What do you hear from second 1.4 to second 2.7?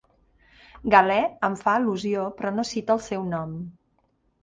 en fa al·lusió però no